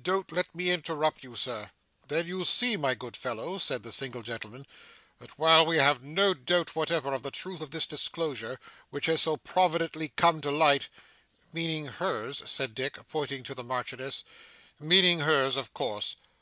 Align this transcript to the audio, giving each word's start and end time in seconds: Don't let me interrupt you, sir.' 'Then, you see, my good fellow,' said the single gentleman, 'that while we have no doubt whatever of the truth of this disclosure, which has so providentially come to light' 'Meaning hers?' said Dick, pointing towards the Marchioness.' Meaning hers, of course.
Don't 0.00 0.32
let 0.32 0.54
me 0.54 0.70
interrupt 0.70 1.22
you, 1.22 1.36
sir.' 1.36 1.70
'Then, 2.08 2.26
you 2.26 2.46
see, 2.46 2.78
my 2.78 2.94
good 2.94 3.14
fellow,' 3.14 3.58
said 3.58 3.82
the 3.82 3.92
single 3.92 4.22
gentleman, 4.22 4.66
'that 5.18 5.38
while 5.38 5.66
we 5.66 5.76
have 5.76 6.02
no 6.02 6.32
doubt 6.32 6.74
whatever 6.74 7.12
of 7.12 7.22
the 7.22 7.30
truth 7.30 7.60
of 7.60 7.72
this 7.72 7.86
disclosure, 7.86 8.58
which 8.88 9.04
has 9.04 9.20
so 9.20 9.36
providentially 9.36 10.14
come 10.16 10.40
to 10.40 10.50
light' 10.50 10.88
'Meaning 11.52 11.88
hers?' 11.88 12.42
said 12.50 12.74
Dick, 12.74 12.96
pointing 13.10 13.44
towards 13.44 13.58
the 13.58 13.64
Marchioness.' 13.64 14.24
Meaning 14.80 15.20
hers, 15.20 15.58
of 15.58 15.74
course. 15.74 16.16